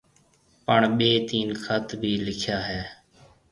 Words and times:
پڻ 0.65 0.79
ٻي 0.97 1.09
تين 1.29 1.47
خط 1.63 1.87
ڀِي 2.01 2.13
لِکيآ 2.25 2.57
هيَ۔ 2.67 2.81